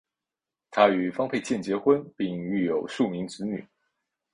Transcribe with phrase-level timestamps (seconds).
[0.71, 3.63] 他与方佩倩结婚并育有数名子女。